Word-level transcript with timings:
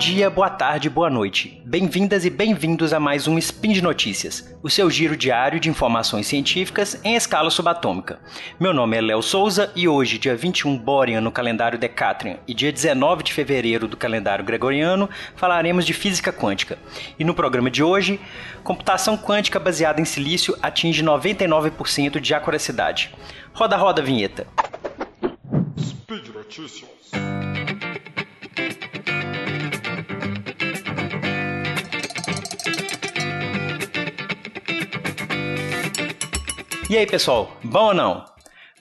dia, 0.00 0.30
boa 0.30 0.48
tarde, 0.48 0.88
boa 0.88 1.10
noite. 1.10 1.60
Bem-vindas 1.62 2.24
e 2.24 2.30
bem-vindos 2.30 2.94
a 2.94 2.98
mais 2.98 3.28
um 3.28 3.36
Spin 3.36 3.70
de 3.70 3.82
Notícias, 3.82 4.56
o 4.62 4.70
seu 4.70 4.90
giro 4.90 5.14
diário 5.14 5.60
de 5.60 5.68
informações 5.68 6.26
científicas 6.26 6.98
em 7.04 7.16
escala 7.16 7.50
subatômica. 7.50 8.18
Meu 8.58 8.72
nome 8.72 8.96
é 8.96 9.00
Léo 9.02 9.20
Souza 9.20 9.70
e 9.76 9.86
hoje, 9.86 10.16
dia 10.16 10.34
21 10.34 10.78
Borean 10.78 11.20
no 11.20 11.30
calendário 11.30 11.78
Decatrian 11.78 12.38
e 12.48 12.54
dia 12.54 12.72
19 12.72 13.22
de 13.22 13.34
fevereiro 13.34 13.86
do 13.86 13.94
calendário 13.94 14.42
Gregoriano, 14.42 15.06
falaremos 15.36 15.84
de 15.84 15.92
física 15.92 16.32
quântica. 16.32 16.78
E 17.18 17.22
no 17.22 17.34
programa 17.34 17.70
de 17.70 17.82
hoje, 17.82 18.18
computação 18.64 19.18
quântica 19.18 19.60
baseada 19.60 20.00
em 20.00 20.06
silício 20.06 20.56
atinge 20.62 21.04
99% 21.04 22.18
de 22.20 22.32
acuracidade. 22.32 23.14
Roda, 23.52 23.76
roda, 23.76 24.00
vinheta. 24.00 24.46
Speed 25.78 26.28
Notícias. 26.28 26.88
E 36.90 36.98
aí, 36.98 37.06
pessoal, 37.06 37.56
bom 37.62 37.84
ou 37.84 37.94
não? 37.94 38.24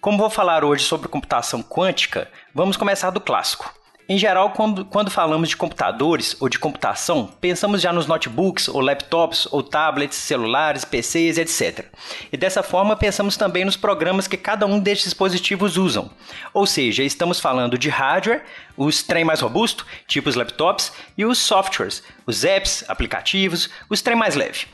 Como 0.02 0.18
vou 0.18 0.32
falar 0.32 0.64
hoje 0.64 0.84
sobre 0.84 1.08
computação 1.08 1.62
quântica, 1.62 2.28
vamos 2.56 2.76
começar 2.76 3.12
do 3.12 3.22
clássico. 3.22 3.72
Em 4.12 4.18
geral, 4.18 4.50
quando, 4.50 4.84
quando, 4.86 5.12
falamos 5.12 5.50
de 5.50 5.56
computadores 5.56 6.36
ou 6.40 6.50
de 6.50 6.58
computação, 6.58 7.30
pensamos 7.40 7.80
já 7.80 7.94
nos 7.94 8.08
notebooks, 8.08 8.68
ou 8.68 8.82
laptops, 8.82 9.48
ou 9.52 9.62
tablets, 9.62 10.18
celulares, 10.18 10.84
PCs, 10.84 11.38
etc. 11.38 11.86
E 12.34 12.36
dessa 12.36 12.64
forma, 12.64 12.96
pensamos 12.96 13.38
também 13.38 13.64
nos 13.64 13.78
programas 13.78 14.28
que 14.28 14.36
cada 14.36 14.66
um 14.66 14.80
destes 14.80 15.12
dispositivos 15.12 15.78
usam. 15.78 16.10
Ou 16.56 16.66
seja, 16.66 17.04
estamos 17.04 17.40
falando 17.40 17.78
de 17.78 17.88
hardware, 17.88 18.44
os 18.76 19.04
trem 19.04 19.24
mais 19.24 19.42
robusto, 19.42 19.86
tipo 20.08 20.28
os 20.28 20.34
laptops, 20.34 20.92
e 21.16 21.24
os 21.24 21.38
softwares, 21.38 22.02
os 22.26 22.44
apps, 22.44 22.84
aplicativos, 22.88 23.70
os 23.92 24.02
trem 24.02 24.18
mais 24.18 24.34
leve. 24.34 24.66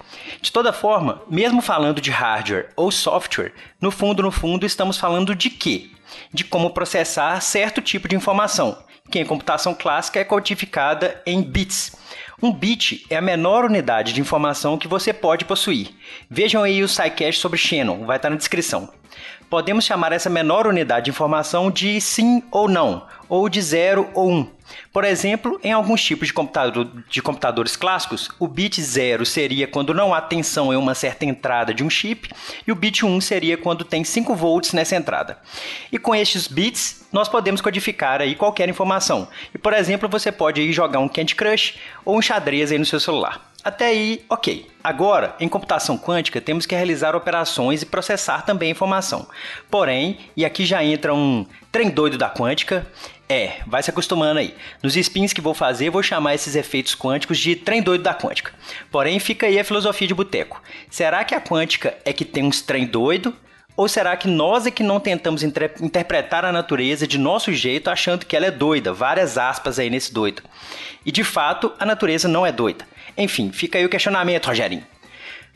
De 0.42 0.49
toda 0.49 0.72
forma, 0.72 1.22
mesmo 1.30 1.61
falando 1.61 1.99
de 1.99 2.09
hardware 2.09 2.70
ou 2.73 2.89
software, 2.89 3.52
no 3.81 3.92
fundo, 3.92 4.23
no 4.23 4.31
fundo, 4.31 4.66
estamos 4.66 4.97
falando 4.97 5.36
de 5.36 5.49
quê? 5.49 5.89
De 6.33 6.45
como 6.45 6.70
processar 6.70 7.42
certo 7.42 7.81
tipo 7.81 8.08
de 8.08 8.16
informação 8.16 8.84
que 9.09 9.20
em 9.20 9.25
computação 9.25 9.73
clássica 9.73 10.20
é 10.20 10.23
codificada 10.23 11.22
em 11.25 11.42
bits. 11.42 11.95
Um 12.42 12.52
bit 12.52 13.06
é 13.09 13.16
a 13.16 13.22
menor 13.22 13.66
unidade 13.66 14.14
de 14.14 14.22
informação 14.22 14.78
que 14.78 14.88
você 14.88 15.14
pode 15.14 15.45
possuir. 15.45 15.92
Vejam 16.30 16.64
aí 16.64 16.84
o 16.84 16.88
SciCast 16.88 17.39
sobre 17.39 17.58
Shannon, 17.58 18.06
vai 18.06 18.17
estar 18.17 18.30
na 18.30 18.36
descrição. 18.36 18.89
Podemos 19.50 19.86
chamar 19.86 20.12
essa 20.12 20.30
menor 20.30 20.68
unidade 20.68 21.06
de 21.06 21.12
informação 21.12 21.70
de 21.70 22.02
sim 22.02 22.44
ou 22.52 22.68
não, 22.68 23.06
ou 23.30 23.48
de 23.48 23.62
0 23.62 24.10
ou 24.14 24.30
1. 24.30 24.36
Um. 24.36 24.56
Por 24.92 25.04
exemplo, 25.04 25.60
em 25.64 25.72
alguns 25.72 26.04
tipos 26.04 26.28
de, 26.28 26.34
computador, 26.34 26.88
de 27.08 27.22
computadores 27.22 27.76
clássicos, 27.76 28.30
o 28.40 28.48
bit 28.48 28.82
0 28.82 29.26
seria 29.26 29.68
quando 29.68 29.94
não 29.94 30.14
há 30.14 30.22
tensão 30.22 30.73
em 30.73 30.76
uma 30.76 30.96
certa 30.96 31.26
entrada 31.26 31.73
de 31.73 31.84
um 31.84 31.90
chip, 31.90 32.30
e 32.66 32.72
o 32.72 32.76
bit 32.76 33.06
1 33.06 33.10
um 33.10 33.22
seria 33.22 33.58
quando 33.58 33.86
tem 33.86 34.04
5 34.04 34.34
volts 34.36 34.73
nessa 34.73 34.96
entrada. 34.96 35.38
E 35.92 36.00
com 36.00 36.16
estes 36.16 36.48
bits, 36.48 37.06
nós 37.12 37.30
podemos 37.30 37.62
codificar 37.62 38.22
aí 38.22 38.36
qualquer 38.36 38.68
informação. 38.68 39.28
E, 39.54 39.58
por 39.58 39.73
exemplo, 39.73 40.10
você 40.10 40.32
pode 40.32 40.60
aí 40.60 40.72
jogar 40.72 41.00
um 41.00 41.08
Candy 41.08 41.36
Crush 41.36 41.76
ou 42.04 42.18
um 42.18 42.22
xadrez 42.22 42.72
aí 42.72 42.78
no 42.78 42.86
seu 42.86 43.00
celular. 43.00 43.55
Até 43.66 43.88
aí, 43.88 44.23
ok. 44.30 44.67
Agora, 44.83 45.35
em 45.39 45.49
computação 45.49 45.97
quântica, 45.97 46.39
temos 46.39 46.67
que 46.67 46.75
realizar 46.75 47.16
operações 47.16 47.81
e 47.81 47.85
processar 47.88 48.44
também 48.44 48.69
informação. 48.69 49.27
Porém, 49.71 50.19
e 50.38 50.45
aqui 50.45 50.67
já 50.67 50.83
entra 50.83 51.16
um 51.16 51.47
trem 51.71 51.89
doido 51.89 52.16
da 52.16 52.30
quântica, 52.30 52.86
é, 53.27 53.54
vai 53.65 53.81
se 53.81 53.89
acostumando 53.89 54.39
aí. 54.39 54.54
Nos 54.83 54.95
spins 54.95 55.33
que 55.33 55.42
vou 55.42 55.55
fazer, 55.55 55.89
vou 55.89 56.04
chamar 56.04 56.36
esses 56.36 56.55
efeitos 56.55 56.93
quânticos 56.93 57.39
de 57.39 57.55
trem 57.55 57.81
doido 57.81 58.04
da 58.04 58.14
quântica. 58.14 58.54
Porém, 58.92 59.17
fica 59.17 59.48
aí 59.48 59.59
a 59.59 59.64
filosofia 59.64 60.08
de 60.08 60.14
boteco. 60.14 60.61
Será 60.87 61.23
que 61.23 61.33
a 61.33 61.42
quântica 61.42 61.98
é 62.05 62.14
que 62.14 62.23
tem 62.23 62.43
uns 62.43 62.61
trem 62.61 62.86
doido? 62.86 63.36
Ou 63.75 63.87
será 63.87 64.15
que 64.15 64.27
nós 64.27 64.67
é 64.67 64.71
que 64.71 64.83
não 64.83 64.99
tentamos 64.99 65.42
interpretar 65.42 66.45
a 66.45 66.52
natureza 66.52 67.08
de 67.08 67.17
nosso 67.17 67.52
jeito 67.52 67.89
achando 67.89 68.27
que 68.27 68.36
ela 68.36 68.45
é 68.45 68.52
doida? 68.52 68.93
Várias 68.93 69.39
aspas 69.39 69.80
aí 69.80 69.89
nesse 69.89 70.14
doido. 70.14 70.43
E 71.04 71.11
de 71.11 71.23
fato, 71.23 71.73
a 71.80 71.86
natureza 71.86 72.27
não 72.27 72.45
é 72.45 72.52
doida. 72.52 72.86
Enfim, 73.17 73.52
fica 73.52 73.77
aí 73.77 73.86
o 73.86 73.89
questionamento, 73.89 74.48
Rogerinho. 74.48 74.86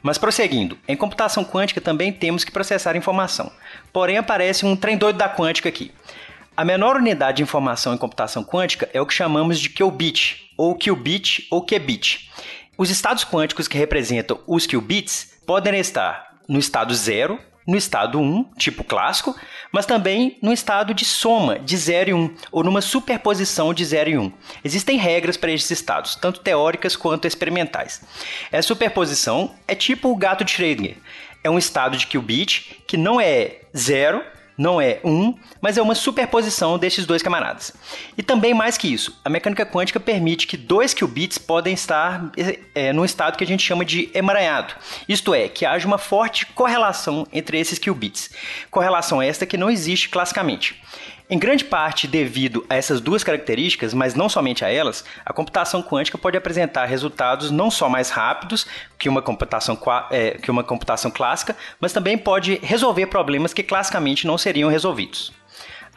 Mas 0.02 0.18
prosseguindo, 0.18 0.78
em 0.88 0.96
computação 0.96 1.44
quântica 1.44 1.81
também 1.81 2.12
temos 2.12 2.44
que 2.44 2.52
processar 2.52 2.96
informação. 2.96 3.52
Porém, 3.92 4.18
aparece 4.18 4.66
um 4.66 4.75
trem 4.75 4.97
doido 4.97 5.18
da 5.18 5.30
quântica 5.30 5.68
aqui. 5.68 5.92
A 6.56 6.64
menor 6.64 6.96
unidade 6.96 7.38
de 7.38 7.44
informação 7.44 7.94
em 7.94 7.98
computação 7.98 8.44
quântica 8.44 8.90
é 8.94 9.02
o 9.02 9.06
que 9.06 9.14
chamamos 9.14 9.59
de 9.59 9.69
qubit, 9.69 10.52
ou 10.58 10.78
qubit 10.78 11.48
ou 11.50 11.66
qubit. 11.66 12.30
Os 12.78 12.90
estados 12.90 13.25
quânticos 13.25 13.68
que 13.68 13.78
representam 13.78 14.40
os 14.48 14.66
qubits 14.66 15.34
podem 15.46 15.80
estar 15.80 16.38
no 16.48 16.59
estado 16.59 16.94
zero, 16.96 17.40
no 17.69 17.78
estado 17.78 18.19
1, 18.19 18.46
tipo 18.57 18.84
clássico, 18.84 19.35
mas 19.72 19.85
também 19.85 20.38
no 20.41 20.52
estado 20.52 20.94
de 20.94 21.06
soma 21.06 21.59
de 21.59 21.78
0 21.78 22.09
e 22.09 22.13
1, 22.13 22.35
ou 22.52 22.63
numa 22.63 22.81
superposição 22.81 23.74
de 23.74 23.85
0 23.85 24.09
e 24.09 24.18
1. 24.18 24.34
Existem 24.63 24.97
regras 24.97 25.38
para 25.38 25.52
esses 25.52 25.69
estados, 25.69 26.16
tanto 26.16 26.40
teóricas 26.40 26.96
quanto 26.96 27.28
experimentais. 27.28 28.02
Essa 28.52 28.69
superposição 28.69 29.53
é 29.68 29.75
tipo 29.75 30.09
o 30.09 30.16
gato 30.16 30.44
de 30.44 30.52
Schrödinger. 30.52 30.97
É 31.44 31.50
um 31.50 31.57
estado 31.57 31.96
de 31.96 32.07
qubit 32.07 32.81
que 32.88 32.97
não 32.97 33.22
é 33.22 33.59
zero 33.78 34.24
não 34.59 34.81
é 34.81 35.00
um, 35.06 35.34
mas 35.62 35.78
é 35.78 35.81
uma 35.81 35.96
superposição 35.96 36.78
desses 36.78 37.06
dois 37.06 37.24
camaradas. 37.24 37.74
E 38.18 38.22
também 38.22 38.53
mais 38.53 38.78
que 38.78 38.92
isso, 38.92 39.18
a 39.24 39.30
mecânica 39.30 39.66
quântica 39.66 40.02
permite 40.02 40.46
que 40.46 40.58
dois 40.58 40.94
qubits 40.94 41.38
podem 41.38 41.74
estar 41.74 42.30
é, 42.75 42.92
num 42.92 43.06
estado 43.06 43.38
que 43.38 43.44
a 43.46 43.48
gente 43.48 43.64
chama 43.64 43.86
de 43.86 44.12
emaranhado, 44.14 44.75
isto 45.08 45.34
é, 45.34 45.48
que 45.48 45.66
haja 45.66 45.88
uma 45.88 45.98
forte 45.98 46.46
correlação 46.48 47.25
entre 47.31 47.58
esses 47.58 47.80
qubits. 47.80 48.31
Correlação 48.69 49.22
esta 49.22 49.46
que 49.46 49.56
não 49.56 49.69
existe 49.69 50.09
classicamente. 50.09 50.81
Em 51.32 51.38
grande 51.38 51.64
parte 51.64 52.08
devido 52.08 52.66
a 52.68 52.76
essas 52.76 53.00
duas 53.00 53.24
características, 53.24 53.94
mas 53.94 54.16
não 54.16 54.28
somente 54.28 54.66
a 54.66 54.72
elas, 54.72 55.06
a 55.24 55.32
computação 55.32 55.84
quântica 55.84 56.18
pode 56.18 56.36
apresentar 56.36 56.86
resultados 56.86 57.52
não 57.52 57.70
só 57.70 57.88
mais 57.88 58.10
rápidos 58.10 58.66
que 58.98 59.08
uma 59.08 59.22
computação, 59.22 59.80
é, 60.10 60.32
que 60.32 60.50
uma 60.50 60.64
computação 60.64 61.12
clássica, 61.12 61.56
mas 61.80 61.94
também 61.94 62.18
pode 62.18 62.60
resolver 62.64 63.06
problemas 63.06 63.54
que 63.54 63.62
classicamente 63.62 64.26
não 64.26 64.40
seriam 64.40 64.72
resolvidos. 64.72 65.32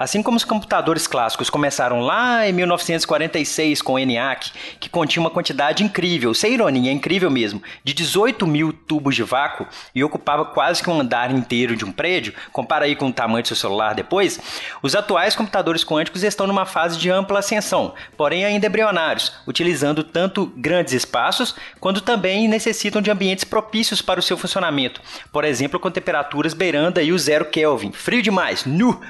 Assim 0.03 0.21
como 0.21 0.37
os 0.37 0.43
computadores 0.43 1.07
clássicos 1.07 1.49
começaram 1.49 2.01
lá 2.01 2.49
em 2.49 2.53
1946 2.53 3.81
com 3.81 3.93
o 3.93 3.99
ENIAC, 4.01 4.51
que 4.81 4.89
continha 4.89 5.21
uma 5.21 5.31
quantidade 5.31 5.85
incrível, 5.85 6.35
sem 6.35 6.55
ironia, 6.55 6.91
é 6.91 6.93
incrível 6.93 7.31
mesmo, 7.31 7.63
de 7.85 7.95
18 7.95 8.45
mil 8.45 8.73
tubos 8.73 9.15
de 9.15 9.23
vácuo 9.23 9.65
e 9.95 10.03
ocupava 10.03 10.45
quase 10.45 10.83
que 10.83 10.91
um 10.91 11.01
andar 11.01 11.31
inteiro 11.31 11.77
de 11.77 11.85
um 11.85 11.93
prédio, 11.93 12.35
compara 12.51 12.85
aí 12.85 12.97
com 12.97 13.11
o 13.11 13.13
tamanho 13.13 13.43
do 13.43 13.47
seu 13.47 13.57
celular 13.57 13.95
depois, 13.95 14.41
os 14.83 14.97
atuais 14.97 15.37
computadores 15.37 15.85
quânticos 15.85 16.25
estão 16.25 16.49
numa 16.49 16.67
fase 16.67 16.99
de 16.99 17.09
ampla 17.09 17.39
ascensão, 17.39 17.95
porém 18.17 18.45
ainda 18.45 18.67
embrionários, 18.67 19.33
utilizando 19.47 20.03
tanto 20.03 20.53
grandes 20.57 20.95
espaços 20.95 21.55
quanto 21.79 22.01
também 22.01 22.49
necessitam 22.49 23.01
de 23.01 23.09
ambientes 23.09 23.45
propícios 23.45 24.03
para 24.03 24.19
o 24.19 24.23
seu 24.23 24.37
funcionamento, 24.37 25.01
por 25.31 25.45
exemplo, 25.45 25.79
com 25.79 25.93
temperaturas 25.93 26.55
beirando 26.55 26.99
aí 26.99 27.13
o 27.13 27.19
zero 27.21 27.45
Kelvin, 27.45 27.93
frio 27.93 28.21
demais, 28.21 28.65
nu! 28.65 29.01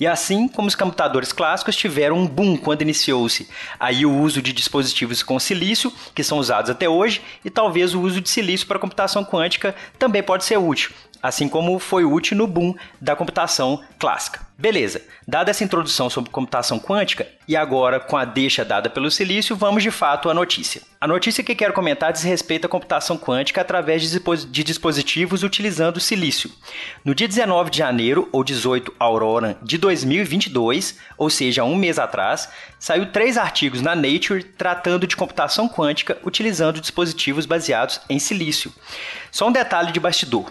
E 0.00 0.06
assim 0.06 0.37
como 0.46 0.68
os 0.68 0.74
computadores 0.74 1.32
clássicos 1.32 1.74
tiveram 1.74 2.16
um 2.16 2.26
boom 2.26 2.56
quando 2.56 2.82
iniciou-se 2.82 3.48
aí 3.80 4.04
o 4.04 4.14
uso 4.14 4.42
de 4.42 4.52
dispositivos 4.52 5.22
com 5.22 5.40
silício, 5.40 5.92
que 6.14 6.22
são 6.22 6.38
usados 6.38 6.70
até 6.70 6.88
hoje, 6.88 7.22
e 7.44 7.50
talvez 7.50 7.94
o 7.94 8.00
uso 8.00 8.20
de 8.20 8.28
silício 8.28 8.66
para 8.66 8.78
computação 8.78 9.24
quântica 9.24 9.74
também 9.98 10.22
pode 10.22 10.44
ser 10.44 10.58
útil, 10.58 10.92
assim 11.22 11.48
como 11.48 11.78
foi 11.78 12.04
útil 12.04 12.36
no 12.36 12.46
boom 12.46 12.74
da 13.00 13.16
computação 13.16 13.82
clássica. 13.98 14.46
Beleza, 14.56 15.00
dada 15.26 15.50
essa 15.50 15.64
introdução 15.64 16.10
sobre 16.10 16.30
computação 16.30 16.78
quântica, 16.78 17.26
e 17.46 17.56
agora 17.56 17.98
com 17.98 18.16
a 18.16 18.24
deixa 18.24 18.64
dada 18.64 18.90
pelo 18.90 19.10
silício, 19.10 19.56
vamos 19.56 19.82
de 19.82 19.90
fato 19.90 20.28
à 20.28 20.34
notícia. 20.34 20.82
A 21.00 21.06
notícia 21.06 21.44
que 21.44 21.54
quero 21.54 21.72
comentar 21.72 22.12
diz 22.12 22.24
respeito 22.24 22.64
à 22.64 22.68
computação 22.68 23.16
quântica 23.16 23.60
através 23.60 24.02
de 24.02 24.64
dispositivos 24.64 25.44
utilizando 25.44 26.00
silício. 26.00 26.50
No 27.04 27.14
dia 27.14 27.28
19 27.28 27.70
de 27.70 27.78
janeiro, 27.78 28.28
ou 28.32 28.42
18 28.42 28.92
Aurora 28.98 29.56
de 29.62 29.78
2022, 29.78 30.98
ou 31.16 31.30
seja, 31.30 31.62
um 31.62 31.76
mês 31.76 32.00
atrás, 32.00 32.48
saiu 32.80 33.12
três 33.12 33.38
artigos 33.38 33.80
na 33.80 33.94
Nature 33.94 34.42
tratando 34.42 35.06
de 35.06 35.14
computação 35.14 35.68
quântica 35.68 36.18
utilizando 36.24 36.80
dispositivos 36.80 37.46
baseados 37.46 38.00
em 38.10 38.18
silício. 38.18 38.72
Só 39.30 39.46
um 39.46 39.52
detalhe 39.52 39.92
de 39.92 40.00
bastidor. 40.00 40.50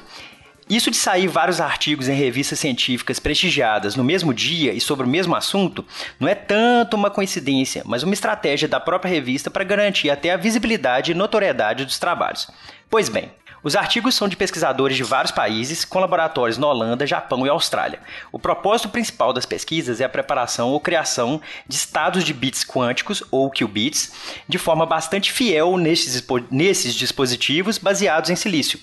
Isso 0.69 0.91
de 0.91 0.97
sair 0.97 1.27
vários 1.27 1.61
artigos 1.61 2.09
em 2.09 2.13
revistas 2.13 2.59
científicas 2.59 3.19
prestigiadas 3.19 3.95
no 3.95 4.03
mesmo 4.03 4.33
dia 4.33 4.73
e 4.73 4.81
sobre 4.81 5.05
o 5.05 5.09
mesmo 5.09 5.33
assunto 5.33 5.85
não 6.19 6.27
é 6.27 6.35
tanto 6.35 6.97
uma 6.97 7.09
coincidência, 7.09 7.83
mas 7.85 8.03
uma 8.03 8.13
estratégia 8.13 8.67
da 8.67 8.79
própria 8.79 9.09
revista 9.09 9.49
para 9.49 9.63
garantir 9.63 10.09
até 10.09 10.31
a 10.31 10.37
visibilidade 10.37 11.11
e 11.11 11.15
notoriedade 11.15 11.85
dos 11.85 11.97
trabalhos. 11.97 12.49
Pois 12.89 13.07
bem, 13.07 13.31
os 13.63 13.75
artigos 13.75 14.13
são 14.13 14.27
de 14.27 14.38
pesquisadores 14.38 14.95
de 14.95 15.04
vários 15.04 15.31
países, 15.31 15.83
com 15.83 16.00
laboratórios 16.00 16.57
na 16.57 16.68
Holanda, 16.68 17.07
Japão 17.07 17.45
e 17.45 17.50
Austrália. 17.50 18.00
O 18.31 18.38
propósito 18.38 18.89
principal 18.89 19.33
das 19.33 19.45
pesquisas 19.45 20.00
é 20.00 20.06
a 20.06 20.09
preparação 20.09 20.69
ou 20.69 20.80
criação 20.80 21.42
de 21.68 21.75
estados 21.75 22.24
de 22.24 22.33
bits 22.33 22.63
quânticos, 22.63 23.24
ou 23.31 23.50
qubits, 23.50 24.13
de 24.48 24.59
forma 24.59 24.86
bastante 24.86 25.31
fiel 25.31 25.75
nesses, 25.75 26.24
nesses 26.51 26.94
dispositivos 26.94 27.80
baseados 27.80 28.30
em 28.30 28.36
silício. 28.36 28.80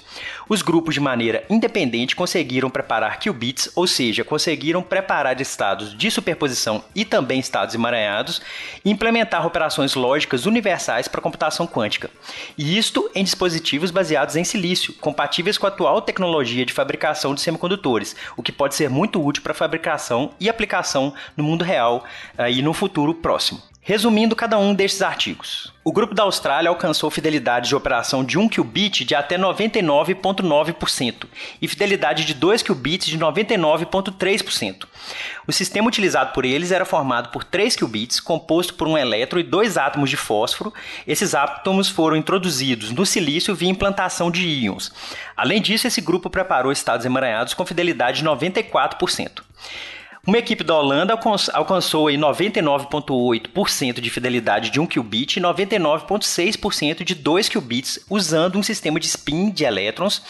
Os 0.48 0.60
grupos, 0.60 0.94
de 0.94 1.00
maneira 1.00 1.44
independente, 1.48 2.16
conseguiram 2.16 2.68
preparar 2.68 3.18
qubits, 3.20 3.70
ou 3.76 3.86
seja, 3.86 4.24
conseguiram 4.24 4.82
preparar 4.82 5.40
estados 5.40 5.96
de 5.96 6.10
superposição 6.10 6.84
e 6.94 7.04
também 7.04 7.38
estados 7.38 7.74
emaranhados, 7.74 8.42
e 8.84 8.90
implementar 8.90 9.46
operações 9.46 9.94
lógicas 9.94 10.46
universais 10.46 11.06
para 11.06 11.20
computação 11.20 11.66
quântica. 11.66 12.10
E 12.58 12.76
isto 12.76 13.08
em 13.14 13.22
dispositivos 13.22 13.90
baseados 13.90 14.36
em 14.36 14.44
silício 14.44 14.63
silício 14.64 14.94
compatíveis 14.94 15.58
com 15.58 15.66
a 15.66 15.68
atual 15.68 16.00
tecnologia 16.00 16.64
de 16.64 16.72
fabricação 16.72 17.34
de 17.34 17.42
semicondutores, 17.42 18.16
o 18.34 18.42
que 18.42 18.50
pode 18.50 18.74
ser 18.74 18.88
muito 18.88 19.22
útil 19.22 19.42
para 19.42 19.52
a 19.52 19.54
fabricação 19.54 20.30
e 20.40 20.48
aplicação 20.48 21.12
no 21.36 21.44
mundo 21.44 21.62
real 21.62 22.04
uh, 22.38 22.48
e 22.48 22.62
no 22.62 22.72
futuro 22.72 23.14
próximo. 23.14 23.60
Resumindo 23.86 24.34
cada 24.34 24.56
um 24.56 24.74
destes 24.74 25.02
artigos. 25.02 25.70
O 25.84 25.92
grupo 25.92 26.14
da 26.14 26.22
Austrália 26.22 26.70
alcançou 26.70 27.10
fidelidade 27.10 27.68
de 27.68 27.76
operação 27.76 28.24
de 28.24 28.38
1 28.38 28.48
qubit 28.48 29.04
de 29.04 29.14
até 29.14 29.36
99,9% 29.36 31.26
e 31.60 31.68
fidelidade 31.68 32.24
de 32.24 32.32
2 32.32 32.62
qubits 32.62 33.06
de 33.06 33.18
99,3%. 33.18 34.86
O 35.46 35.52
sistema 35.52 35.86
utilizado 35.86 36.32
por 36.32 36.46
eles 36.46 36.72
era 36.72 36.86
formado 36.86 37.28
por 37.28 37.44
3 37.44 37.76
qubits, 37.76 38.20
composto 38.20 38.72
por 38.72 38.88
um 38.88 38.96
elétron 38.96 39.38
e 39.38 39.42
dois 39.42 39.76
átomos 39.76 40.08
de 40.08 40.16
fósforo. 40.16 40.72
Esses 41.06 41.34
átomos 41.34 41.90
foram 41.90 42.16
introduzidos 42.16 42.90
no 42.90 43.04
silício 43.04 43.54
via 43.54 43.68
implantação 43.68 44.30
de 44.30 44.48
íons. 44.48 44.90
Além 45.36 45.60
disso, 45.60 45.86
esse 45.86 46.00
grupo 46.00 46.30
preparou 46.30 46.72
estados 46.72 47.04
emaranhados 47.04 47.52
com 47.52 47.66
fidelidade 47.66 48.22
de 48.22 48.24
94%. 48.24 49.42
Uma 50.26 50.38
equipe 50.38 50.64
da 50.64 50.74
Holanda 50.74 51.12
alcançou 51.52 52.06
99,8% 52.06 54.00
de 54.00 54.08
fidelidade 54.08 54.70
de 54.70 54.80
1 54.80 54.86
qubit 54.86 55.36
e 55.36 55.42
99,6% 55.42 57.04
de 57.04 57.14
2 57.14 57.50
qubits 57.50 57.98
usando 58.08 58.58
um 58.58 58.62
sistema 58.62 58.98
de 58.98 59.06
spin 59.06 59.50
de 59.50 59.64
elétrons 59.64 60.22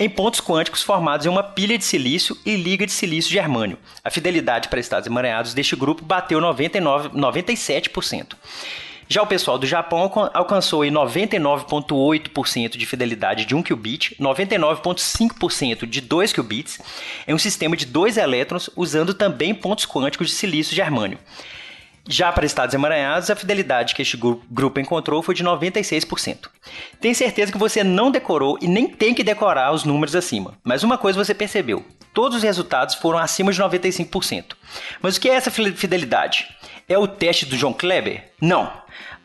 em 0.00 0.10
pontos 0.10 0.40
quânticos 0.40 0.82
formados 0.82 1.26
em 1.26 1.28
uma 1.28 1.44
pilha 1.44 1.78
de 1.78 1.84
silício 1.84 2.36
e 2.44 2.56
liga 2.56 2.84
de 2.84 2.90
silício 2.90 3.30
germânio. 3.30 3.78
A 4.02 4.10
fidelidade 4.10 4.68
para 4.68 4.80
estados 4.80 5.06
emaranhados 5.06 5.54
deste 5.54 5.76
grupo 5.76 6.04
bateu 6.04 6.40
99, 6.40 7.10
97%. 7.10 8.34
Já 9.08 9.22
o 9.22 9.26
pessoal 9.26 9.56
do 9.56 9.66
Japão 9.66 10.10
alcançou 10.34 10.80
99,8% 10.80 12.76
de 12.76 12.86
fidelidade 12.86 13.44
de 13.44 13.54
1 13.54 13.62
qubit, 13.62 14.16
99,5% 14.20 15.86
de 15.86 16.00
2 16.00 16.32
qubits, 16.32 16.80
em 17.26 17.32
um 17.32 17.38
sistema 17.38 17.76
de 17.76 17.86
dois 17.86 18.16
elétrons 18.16 18.68
usando 18.74 19.14
também 19.14 19.54
pontos 19.54 19.86
quânticos 19.86 20.28
de 20.28 20.34
silício 20.34 20.74
germânio. 20.74 21.18
Já 22.08 22.32
para 22.32 22.46
estados 22.46 22.74
emaranhados, 22.74 23.30
a 23.30 23.36
fidelidade 23.36 23.94
que 23.94 24.02
este 24.02 24.16
grupo 24.16 24.78
encontrou 24.78 25.22
foi 25.22 25.34
de 25.34 25.42
96%. 25.42 26.48
Tenho 27.00 27.14
certeza 27.14 27.50
que 27.50 27.58
você 27.58 27.82
não 27.82 28.12
decorou 28.12 28.56
e 28.60 28.68
nem 28.68 28.86
tem 28.86 29.12
que 29.12 29.24
decorar 29.24 29.72
os 29.72 29.82
números 29.82 30.14
acima, 30.14 30.54
mas 30.62 30.84
uma 30.84 30.96
coisa 30.96 31.22
você 31.22 31.34
percebeu: 31.34 31.84
todos 32.14 32.38
os 32.38 32.42
resultados 32.44 32.94
foram 32.94 33.18
acima 33.18 33.52
de 33.52 33.60
95%. 33.60 34.54
Mas 35.02 35.16
o 35.16 35.20
que 35.20 35.28
é 35.28 35.34
essa 35.34 35.50
fidelidade? 35.50 36.48
É 36.88 36.96
o 36.96 37.08
teste 37.08 37.44
do 37.44 37.56
John 37.56 37.74
Kleber? 37.74 38.30
Não. 38.40 38.72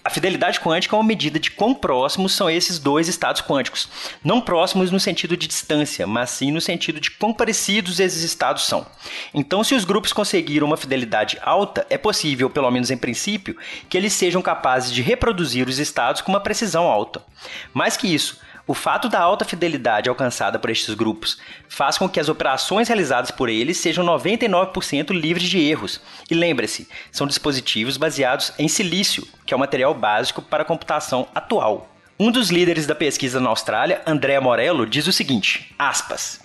A 0.04 0.10
fidelidade 0.10 0.60
quântica 0.60 0.96
é 0.96 0.98
uma 0.98 1.08
medida 1.08 1.40
de 1.40 1.52
quão 1.52 1.76
próximos 1.76 2.34
são 2.34 2.50
esses 2.50 2.80
dois 2.80 3.08
estados 3.08 3.40
quânticos. 3.40 3.88
Não 4.24 4.42
próximos 4.42 4.90
no 4.90 5.00
sentido 5.00 5.38
de 5.38 5.46
distância, 5.46 6.08
mas 6.08 6.32
sim 6.32 6.52
no 6.52 6.60
sentido 6.60 7.00
de 7.00 7.12
quão 7.12 7.32
parecidos 7.32 8.00
esses 8.00 8.24
estados 8.24 8.64
são. 8.64 8.84
Então, 9.32 9.64
se 9.64 9.76
os 9.76 9.86
grupos 9.86 10.12
conseguiram 10.12 10.66
uma 10.66 10.76
fidelidade 10.76 11.38
alta, 11.40 11.86
é 11.88 12.00
possível, 12.00 12.50
pelo 12.50 12.72
menos 12.72 12.90
em 12.90 12.98
princípio, 12.98 13.56
que 13.88 13.96
eles 13.96 14.14
sejam 14.14 14.42
capazes 14.42 14.92
de 14.92 15.04
reproduzir 15.04 15.68
os 15.68 15.78
estados 15.78 16.22
com 16.22 16.32
uma 16.32 16.42
precisão 16.42 16.86
alta. 16.86 17.22
Mais 17.76 17.96
que 17.96 18.12
isso, 18.12 18.40
o 18.72 18.74
fato 18.74 19.10
da 19.10 19.20
alta 19.20 19.44
fidelidade 19.44 20.08
alcançada 20.08 20.58
por 20.58 20.70
estes 20.70 20.94
grupos 20.94 21.38
faz 21.68 21.98
com 21.98 22.08
que 22.08 22.22
as 22.22 22.30
operações 22.30 22.88
realizadas 22.88 23.30
por 23.30 23.50
eles 23.50 23.76
sejam 23.76 24.06
99% 24.06 25.12
livres 25.12 25.50
de 25.50 25.60
erros. 25.60 26.00
E 26.30 26.34
lembre-se, 26.34 26.88
são 27.12 27.28
dispositivos 27.28 27.98
baseados 27.98 28.54
em 28.58 28.70
silício, 28.70 29.28
que 29.46 29.54
é 29.54 29.58
o 29.58 29.60
material 29.60 29.94
básico 29.94 30.42
para 30.42 30.64
a 30.64 30.66
computação 30.66 31.28
atual. 31.36 31.91
Um 32.22 32.30
dos 32.30 32.52
líderes 32.52 32.86
da 32.86 32.94
pesquisa 32.94 33.40
na 33.40 33.50
Austrália, 33.50 34.04
André 34.06 34.40
Morello, 34.40 34.86
diz 34.86 35.08
o 35.08 35.12
seguinte: 35.12 35.74
aspas. 35.80 36.40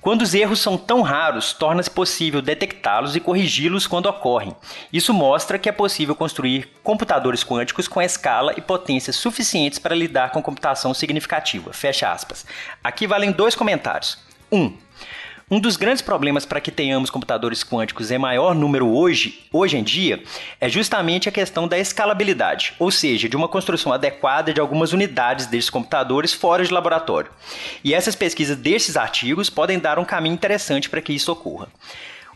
Quando 0.00 0.22
os 0.22 0.34
erros 0.34 0.58
são 0.58 0.76
tão 0.76 1.02
raros, 1.02 1.52
torna-se 1.52 1.88
possível 1.88 2.42
detectá-los 2.42 3.14
e 3.14 3.20
corrigi-los 3.20 3.86
quando 3.86 4.06
ocorrem. 4.06 4.56
Isso 4.92 5.14
mostra 5.14 5.56
que 5.56 5.68
é 5.68 5.72
possível 5.72 6.16
construir 6.16 6.68
computadores 6.82 7.44
quânticos 7.44 7.86
com 7.86 8.02
escala 8.02 8.54
e 8.56 8.60
potência 8.60 9.12
suficientes 9.12 9.78
para 9.78 9.94
lidar 9.94 10.32
com 10.32 10.42
computação 10.42 10.92
significativa. 10.92 11.72
Fecha 11.72 12.10
aspas. 12.10 12.44
Aqui 12.82 13.06
valem 13.06 13.30
dois 13.30 13.54
comentários. 13.54 14.18
1. 14.50 14.60
Um, 14.60 14.76
um 15.50 15.58
dos 15.58 15.76
grandes 15.76 16.00
problemas 16.00 16.46
para 16.46 16.60
que 16.60 16.70
tenhamos 16.70 17.10
computadores 17.10 17.64
quânticos 17.64 18.12
em 18.12 18.18
maior 18.18 18.54
número 18.54 18.88
hoje, 18.88 19.40
hoje 19.52 19.76
em 19.76 19.82
dia, 19.82 20.22
é 20.60 20.68
justamente 20.68 21.28
a 21.28 21.32
questão 21.32 21.66
da 21.66 21.76
escalabilidade, 21.76 22.74
ou 22.78 22.88
seja, 22.90 23.28
de 23.28 23.36
uma 23.36 23.48
construção 23.48 23.92
adequada 23.92 24.54
de 24.54 24.60
algumas 24.60 24.92
unidades 24.92 25.46
desses 25.46 25.68
computadores 25.68 26.32
fora 26.32 26.64
de 26.64 26.72
laboratório. 26.72 27.32
E 27.82 27.92
essas 27.92 28.14
pesquisas 28.14 28.56
desses 28.56 28.96
artigos 28.96 29.50
podem 29.50 29.80
dar 29.80 29.98
um 29.98 30.04
caminho 30.04 30.34
interessante 30.34 30.88
para 30.88 31.02
que 31.02 31.12
isso 31.12 31.32
ocorra. 31.32 31.66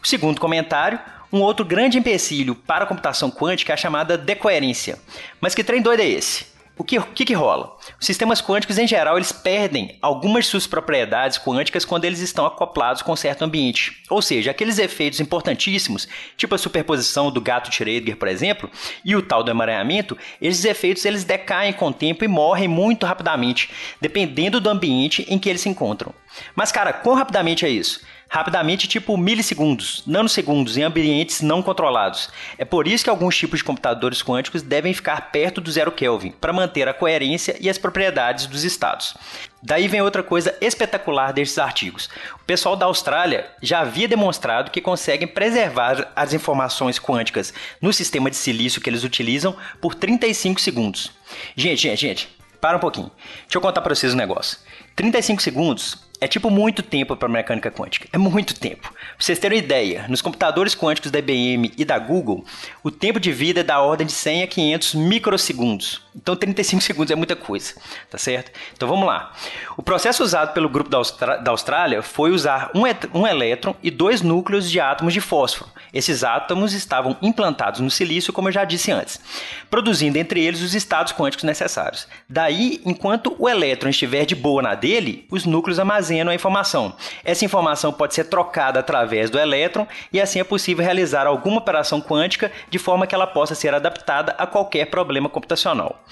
O 0.02 0.06
segundo 0.06 0.40
comentário, 0.40 0.98
um 1.32 1.40
outro 1.40 1.64
grande 1.64 1.98
empecilho 1.98 2.56
para 2.56 2.84
a 2.84 2.86
computação 2.86 3.30
quântica 3.30 3.72
é 3.72 3.74
a 3.74 3.76
chamada 3.76 4.18
decoerência. 4.18 4.98
Mas 5.40 5.54
que 5.54 5.62
trem 5.62 5.80
doido 5.80 6.00
é 6.00 6.08
esse? 6.08 6.53
O 6.76 6.82
que, 6.82 7.00
que, 7.00 7.24
que 7.24 7.34
rola? 7.34 7.76
Os 8.00 8.04
sistemas 8.04 8.42
quânticos, 8.42 8.78
em 8.78 8.86
geral, 8.86 9.16
eles 9.16 9.30
perdem 9.30 9.96
algumas 10.02 10.46
suas 10.46 10.66
propriedades 10.66 11.38
quânticas 11.38 11.84
quando 11.84 12.04
eles 12.04 12.18
estão 12.18 12.44
acoplados 12.44 13.00
com 13.00 13.12
um 13.12 13.16
certo 13.16 13.42
ambiente. 13.42 14.02
Ou 14.10 14.20
seja, 14.20 14.50
aqueles 14.50 14.78
efeitos 14.78 15.20
importantíssimos, 15.20 16.08
tipo 16.36 16.52
a 16.52 16.58
superposição 16.58 17.30
do 17.30 17.40
gato 17.40 17.70
Schrödinger, 17.70 18.16
por 18.16 18.26
exemplo, 18.26 18.68
e 19.04 19.14
o 19.14 19.22
tal 19.22 19.44
do 19.44 19.52
emaranhamento, 19.52 20.18
esses 20.42 20.64
efeitos 20.64 21.04
eles 21.04 21.22
decaem 21.22 21.72
com 21.72 21.88
o 21.88 21.94
tempo 21.94 22.24
e 22.24 22.28
morrem 22.28 22.66
muito 22.66 23.06
rapidamente, 23.06 23.70
dependendo 24.00 24.60
do 24.60 24.68
ambiente 24.68 25.24
em 25.28 25.38
que 25.38 25.48
eles 25.48 25.60
se 25.60 25.68
encontram. 25.68 26.12
Mas, 26.56 26.72
cara, 26.72 26.92
quão 26.92 27.14
rapidamente 27.14 27.64
é 27.64 27.68
isso? 27.68 28.00
Rapidamente, 28.28 28.88
tipo 28.88 29.16
milissegundos, 29.16 30.02
nanosegundos, 30.06 30.76
em 30.76 30.82
ambientes 30.82 31.40
não 31.40 31.62
controlados. 31.62 32.30
É 32.58 32.64
por 32.64 32.88
isso 32.88 33.04
que 33.04 33.10
alguns 33.10 33.36
tipos 33.36 33.60
de 33.60 33.64
computadores 33.64 34.22
quânticos 34.22 34.62
devem 34.62 34.92
ficar 34.92 35.30
perto 35.30 35.60
do 35.60 35.70
zero 35.70 35.92
Kelvin, 35.92 36.32
para 36.32 36.52
manter 36.52 36.88
a 36.88 36.94
coerência 36.94 37.56
e 37.60 37.70
as 37.70 37.78
propriedades 37.78 38.46
dos 38.46 38.64
estados. 38.64 39.14
Daí 39.62 39.88
vem 39.88 40.02
outra 40.02 40.22
coisa 40.22 40.54
espetacular 40.60 41.32
destes 41.32 41.58
artigos. 41.58 42.10
O 42.34 42.44
pessoal 42.44 42.76
da 42.76 42.86
Austrália 42.86 43.46
já 43.62 43.80
havia 43.80 44.06
demonstrado 44.06 44.70
que 44.70 44.80
conseguem 44.80 45.26
preservar 45.26 46.12
as 46.14 46.34
informações 46.34 46.98
quânticas 46.98 47.54
no 47.80 47.92
sistema 47.92 48.28
de 48.28 48.36
silício 48.36 48.80
que 48.80 48.90
eles 48.90 49.04
utilizam 49.04 49.56
por 49.80 49.94
35 49.94 50.60
segundos. 50.60 51.10
Gente, 51.56 51.80
gente, 51.82 52.00
gente, 52.00 52.28
para 52.60 52.76
um 52.76 52.80
pouquinho. 52.80 53.10
Deixa 53.42 53.56
eu 53.56 53.60
contar 53.60 53.80
para 53.80 53.94
vocês 53.94 54.12
um 54.12 54.16
negócio. 54.16 54.58
35 54.94 55.42
segundos 55.42 56.04
é 56.20 56.28
tipo 56.28 56.48
muito 56.48 56.82
tempo 56.82 57.16
para 57.16 57.28
mecânica 57.28 57.70
quântica. 57.70 58.08
É 58.12 58.16
muito 58.16 58.54
tempo. 58.54 58.90
Pra 58.90 59.00
vocês 59.18 59.38
terem 59.38 59.58
uma 59.58 59.64
ideia, 59.64 60.06
nos 60.08 60.22
computadores 60.22 60.74
quânticos 60.74 61.10
da 61.10 61.18
IBM 61.18 61.72
e 61.76 61.84
da 61.84 61.98
Google, 61.98 62.44
o 62.82 62.90
tempo 62.90 63.20
de 63.20 63.30
vida 63.32 63.60
é 63.60 63.62
da 63.62 63.80
ordem 63.80 64.06
de 64.06 64.12
100 64.12 64.42
a 64.42 64.46
500 64.46 64.94
microsegundos. 64.94 66.02
Então 66.16 66.36
35 66.36 66.80
segundos 66.82 67.10
é 67.10 67.14
muita 67.14 67.36
coisa, 67.36 67.74
tá 68.08 68.16
certo? 68.16 68.52
Então 68.74 68.88
vamos 68.88 69.06
lá. 69.06 69.32
O 69.76 69.82
processo 69.82 70.22
usado 70.22 70.54
pelo 70.54 70.68
grupo 70.68 70.88
da, 70.88 71.36
da 71.36 71.50
Austrália 71.50 72.00
foi 72.00 72.30
usar 72.30 72.70
um, 72.74 72.84
um 73.18 73.26
elétron 73.26 73.74
e 73.82 73.90
dois 73.90 74.22
núcleos 74.22 74.70
de 74.70 74.80
átomos 74.80 75.12
de 75.12 75.20
fósforo. 75.20 75.70
Esses 75.92 76.24
átomos 76.24 76.72
estavam 76.72 77.16
implantados 77.20 77.80
no 77.80 77.90
silício, 77.90 78.32
como 78.32 78.48
eu 78.48 78.52
já 78.52 78.64
disse 78.64 78.90
antes, 78.90 79.20
produzindo 79.68 80.18
entre 80.18 80.42
eles 80.42 80.62
os 80.62 80.74
estados 80.74 81.12
quânticos 81.12 81.44
necessários. 81.44 82.08
Daí, 82.28 82.80
enquanto 82.84 83.36
o 83.38 83.48
elétron 83.48 83.90
estiver 83.90 84.24
de 84.24 84.34
boa 84.34 84.62
na 84.62 84.74
dele, 84.84 85.24
os 85.30 85.46
núcleos 85.46 85.78
armazenam 85.78 86.30
a 86.30 86.34
informação. 86.34 86.94
Essa 87.24 87.42
informação 87.42 87.90
pode 87.90 88.14
ser 88.14 88.24
trocada 88.24 88.80
através 88.80 89.30
do 89.30 89.38
elétron 89.38 89.86
e 90.12 90.20
assim 90.20 90.40
é 90.40 90.44
possível 90.44 90.84
realizar 90.84 91.26
alguma 91.26 91.56
operação 91.56 92.02
quântica 92.02 92.52
de 92.68 92.78
forma 92.78 93.06
que 93.06 93.14
ela 93.14 93.26
possa 93.26 93.54
ser 93.54 93.72
adaptada 93.72 94.34
a 94.36 94.46
qualquer 94.46 94.90
problema 94.90 95.26
computacional. 95.26 96.04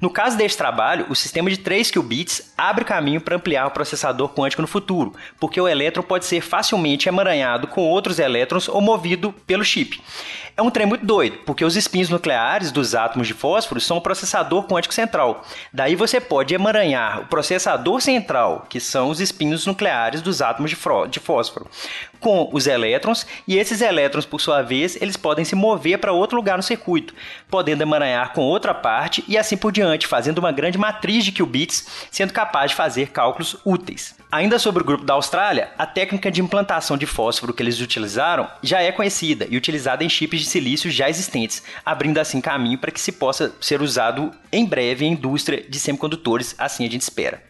No 0.00 0.10
caso 0.10 0.36
deste 0.36 0.58
trabalho, 0.58 1.06
o 1.08 1.14
sistema 1.14 1.48
de 1.48 1.56
3 1.56 1.90
qubits 1.92 2.52
abre 2.58 2.84
caminho 2.84 3.20
para 3.20 3.36
ampliar 3.36 3.66
o 3.66 3.70
processador 3.70 4.28
quântico 4.30 4.60
no 4.60 4.68
futuro, 4.68 5.14
porque 5.38 5.60
o 5.60 5.68
elétron 5.68 6.02
pode 6.02 6.26
ser 6.26 6.40
facilmente 6.40 7.08
emaranhado 7.08 7.68
com 7.68 7.82
outros 7.82 8.18
elétrons 8.18 8.68
ou 8.68 8.80
movido 8.80 9.32
pelo 9.46 9.64
chip. 9.64 10.02
É 10.54 10.62
um 10.62 10.70
trem 10.70 10.86
muito 10.86 11.04
doido, 11.04 11.38
porque 11.44 11.64
os 11.64 11.76
espinhos 11.76 12.08
nucleares 12.08 12.72
dos 12.72 12.94
átomos 12.94 13.26
de 13.26 13.34
fósforo 13.34 13.78
são 13.78 13.98
o 13.98 14.00
processador 14.00 14.64
quântico 14.64 14.94
central. 14.94 15.44
Daí 15.70 15.94
você 15.94 16.18
pode 16.18 16.54
emaranhar 16.54 17.20
o 17.20 17.26
processador 17.26 18.00
central, 18.16 18.66
que 18.68 18.80
são 18.80 19.10
os 19.10 19.20
espinhos 19.20 19.66
nucleares 19.66 20.22
dos 20.22 20.40
átomos 20.40 20.70
de 21.10 21.20
fósforo, 21.20 21.68
com 22.18 22.48
os 22.52 22.66
elétrons, 22.66 23.26
e 23.46 23.58
esses 23.58 23.80
elétrons, 23.80 24.24
por 24.24 24.40
sua 24.40 24.62
vez, 24.62 25.00
eles 25.00 25.16
podem 25.16 25.44
se 25.44 25.54
mover 25.54 25.98
para 25.98 26.12
outro 26.12 26.36
lugar 26.36 26.56
no 26.56 26.62
circuito, 26.62 27.14
podendo 27.48 27.82
emaranhar 27.82 28.32
com 28.32 28.40
outra 28.40 28.72
parte 28.72 29.22
e 29.28 29.36
assim 29.36 29.56
por 29.56 29.70
diante, 29.70 30.06
fazendo 30.06 30.38
uma 30.38 30.50
grande 30.50 30.78
matriz 30.78 31.24
de 31.24 31.32
qubits, 31.32 31.86
sendo 32.10 32.32
capaz 32.32 32.70
de 32.70 32.76
fazer 32.76 33.10
cálculos 33.10 33.56
úteis. 33.64 34.14
Ainda 34.32 34.58
sobre 34.58 34.82
o 34.82 34.86
grupo 34.86 35.04
da 35.04 35.14
Austrália, 35.14 35.70
a 35.78 35.86
técnica 35.86 36.30
de 36.30 36.40
implantação 36.40 36.96
de 36.96 37.06
fósforo 37.06 37.54
que 37.54 37.62
eles 37.62 37.80
utilizaram 37.80 38.48
já 38.62 38.82
é 38.82 38.90
conhecida 38.90 39.46
e 39.48 39.56
utilizada 39.56 40.02
em 40.02 40.08
chips 40.08 40.40
de 40.40 40.46
silício 40.46 40.90
já 40.90 41.08
existentes, 41.08 41.62
abrindo 41.84 42.18
assim 42.18 42.40
caminho 42.40 42.78
para 42.78 42.90
que 42.90 43.00
se 43.00 43.12
possa 43.12 43.54
ser 43.60 43.80
usado 43.80 44.32
em 44.50 44.64
breve 44.64 45.04
em 45.04 45.12
indústria 45.12 45.62
de 45.68 45.78
semicondutores, 45.78 46.54
assim 46.58 46.84
a 46.86 46.90
gente 46.90 47.02
espera. 47.02 47.45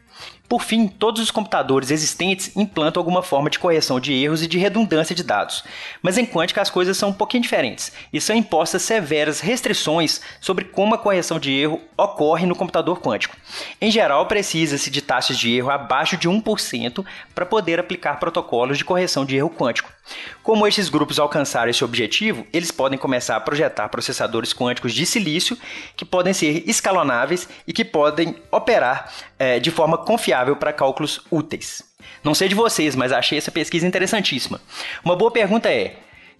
Por 0.48 0.62
fim, 0.62 0.86
todos 0.86 1.20
os 1.20 1.30
computadores 1.30 1.90
existentes 1.90 2.56
implantam 2.56 3.00
alguma 3.00 3.22
forma 3.22 3.50
de 3.50 3.58
correção 3.58 3.98
de 3.98 4.12
erros 4.12 4.42
e 4.42 4.46
de 4.46 4.58
redundância 4.58 5.14
de 5.14 5.24
dados. 5.24 5.64
Mas 6.00 6.16
em 6.16 6.24
quântica 6.24 6.62
as 6.62 6.70
coisas 6.70 6.96
são 6.96 7.08
um 7.08 7.12
pouquinho 7.12 7.42
diferentes 7.42 7.92
e 8.12 8.20
são 8.20 8.36
impostas 8.36 8.82
severas 8.82 9.40
restrições 9.40 10.20
sobre 10.40 10.64
como 10.66 10.94
a 10.94 10.98
correção 10.98 11.40
de 11.40 11.52
erro 11.52 11.80
ocorre 11.96 12.46
no 12.46 12.54
computador 12.54 13.00
quântico. 13.00 13.36
Em 13.80 13.90
geral, 13.90 14.26
precisa-se 14.26 14.88
de 14.88 15.02
taxas 15.02 15.36
de 15.36 15.56
erro 15.56 15.70
abaixo 15.70 16.16
de 16.16 16.28
1% 16.28 17.04
para 17.34 17.46
poder 17.46 17.80
aplicar 17.80 18.20
protocolos 18.20 18.78
de 18.78 18.84
correção 18.84 19.24
de 19.24 19.36
erro 19.36 19.50
quântico. 19.50 19.96
Como 20.42 20.66
estes 20.66 20.88
grupos 20.88 21.18
alcançaram 21.18 21.70
esse 21.70 21.84
objetivo, 21.84 22.46
eles 22.52 22.70
podem 22.70 22.98
começar 22.98 23.34
a 23.34 23.40
projetar 23.40 23.88
processadores 23.88 24.52
quânticos 24.52 24.94
de 24.94 25.04
silício 25.04 25.58
que 25.96 26.04
podem 26.04 26.32
ser 26.32 26.62
escalonáveis 26.68 27.48
e 27.66 27.72
que 27.72 27.84
podem 27.84 28.36
operar 28.50 29.12
é, 29.38 29.58
de 29.58 29.70
forma 29.70 29.98
confiável 29.98 30.56
para 30.56 30.72
cálculos 30.72 31.20
úteis. 31.30 31.82
Não 32.22 32.34
sei 32.34 32.48
de 32.48 32.54
vocês, 32.54 32.94
mas 32.94 33.12
achei 33.12 33.38
essa 33.38 33.50
pesquisa 33.50 33.86
interessantíssima. 33.86 34.60
Uma 35.04 35.16
boa 35.16 35.30
pergunta 35.30 35.70
é: 35.70 35.96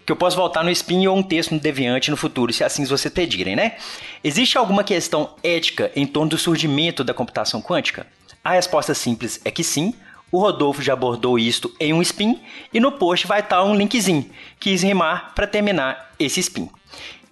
que 0.06 0.12
eu 0.12 0.16
posso 0.16 0.36
voltar 0.36 0.62
no 0.62 0.70
Spin 0.70 1.06
ou 1.08 1.16
um 1.16 1.22
texto 1.22 1.52
no 1.52 1.60
Deviante 1.60 2.10
no 2.10 2.16
futuro, 2.16 2.52
se 2.52 2.62
assim 2.62 2.84
você 2.84 3.10
pedirem, 3.10 3.56
né? 3.56 3.76
Existe 4.22 4.56
alguma 4.56 4.84
questão 4.84 5.34
ética 5.42 5.90
em 5.96 6.06
torno 6.06 6.30
do 6.30 6.38
surgimento 6.38 7.02
da 7.02 7.12
computação 7.12 7.60
quântica? 7.60 8.06
A 8.44 8.52
resposta 8.52 8.94
simples 8.94 9.40
é 9.44 9.50
que 9.50 9.64
sim, 9.64 9.92
o 10.30 10.38
Rodolfo 10.38 10.80
já 10.80 10.92
abordou 10.92 11.38
isto 11.38 11.74
em 11.80 11.92
um 11.92 12.00
spin 12.02 12.40
e 12.72 12.78
no 12.78 12.92
post 12.92 13.26
vai 13.26 13.40
estar 13.40 13.64
um 13.64 13.74
linkzinho. 13.74 14.30
Quis 14.60 14.82
rimar 14.82 15.32
para 15.34 15.46
terminar 15.46 16.12
esse 16.18 16.40
spin. 16.40 16.70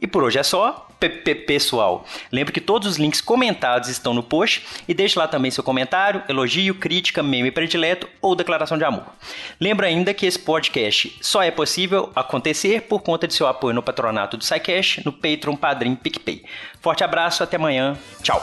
E 0.01 0.07
por 0.07 0.23
hoje 0.23 0.39
é 0.39 0.43
só, 0.43 0.89
pessoal. 1.47 2.05
Lembre 2.33 2.53
que 2.53 2.61
todos 2.61 2.89
os 2.89 2.97
links 2.97 3.21
comentados 3.21 3.89
estão 3.89 4.15
no 4.15 4.23
post 4.23 4.65
e 4.89 4.95
deixe 4.95 5.19
lá 5.19 5.29
também 5.29 5.51
seu 5.51 5.63
comentário, 5.63 6.23
elogio, 6.29 6.75
crítica, 6.75 7.23
meme 7.23 7.51
predileto 7.51 8.09
ou 8.21 8.35
declaração 8.35 8.79
de 8.79 8.85
amor. 8.85 9.05
Lembra 9.61 9.87
ainda 9.87 10.15
que 10.15 10.27
esse 10.27 10.39
podcast 10.39 11.17
só 11.21 11.43
é 11.43 11.51
possível 11.51 12.11
acontecer 12.15 12.83
por 12.83 13.03
conta 13.03 13.27
de 13.27 13.35
seu 13.35 13.47
apoio 13.47 13.75
no 13.75 13.83
patronato 13.83 14.37
do 14.37 14.45
SciCash, 14.45 15.03
no 15.05 15.13
Patreon, 15.13 15.57
Padrim, 15.57 15.95
PicPay. 15.95 16.45
Forte 16.81 17.05
abraço, 17.05 17.43
até 17.43 17.57
amanhã. 17.57 17.97
Tchau. 18.23 18.43